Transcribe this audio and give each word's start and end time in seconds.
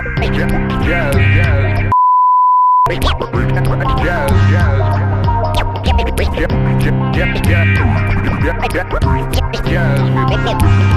Yes, 0.00 0.50
yes, 0.86 1.90
yes. 9.66 10.89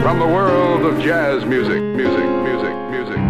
From 0.00 0.18
the 0.18 0.26
world 0.26 0.86
of 0.86 0.98
jazz 0.98 1.44
music, 1.44 1.82
music, 1.82 2.24
music, 2.24 2.74
music. 2.90 3.29